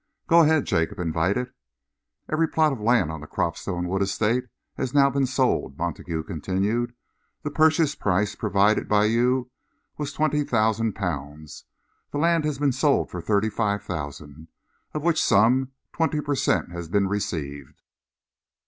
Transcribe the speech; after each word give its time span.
"Go 0.25 0.39
ahead," 0.41 0.65
Jacob 0.65 0.97
invited. 0.97 1.53
"Every 2.27 2.47
plot 2.47 2.71
of 2.73 2.81
land 2.81 3.11
on 3.11 3.21
the 3.21 3.27
Cropstone 3.27 3.87
Wood 3.87 4.01
Estate 4.01 4.45
has 4.73 4.95
now 4.95 5.11
been 5.11 5.27
sold," 5.27 5.77
Montague 5.77 6.23
continued. 6.23 6.95
"The 7.43 7.51
purchase 7.51 7.93
price 7.93 8.33
provided 8.33 8.87
by 8.87 9.05
you 9.05 9.51
was 9.99 10.11
twenty 10.11 10.43
thousand 10.43 10.93
pounds. 10.93 11.65
The 12.09 12.17
land 12.17 12.45
has 12.45 12.57
been 12.57 12.71
sold 12.71 13.11
for 13.11 13.21
thirty 13.21 13.51
five 13.51 13.83
thousand, 13.83 14.47
of 14.95 15.03
which 15.03 15.21
sum 15.23 15.71
twenty 15.93 16.19
per 16.19 16.33
cent 16.33 16.71
has 16.71 16.89
been 16.89 17.07
received." 17.07 17.83